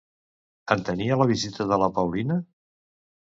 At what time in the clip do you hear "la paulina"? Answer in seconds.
1.83-2.39